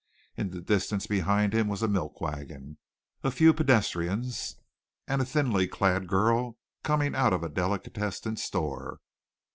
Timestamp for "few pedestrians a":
3.29-5.11